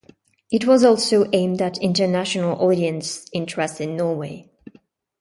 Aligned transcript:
It 0.51 0.65
was 0.65 0.83
also 0.83 1.29
aimed 1.31 1.61
at 1.61 1.77
international 1.77 2.59
audience 2.59 3.27
interested 3.33 3.87
in 3.87 3.97
Norway. 3.97 4.49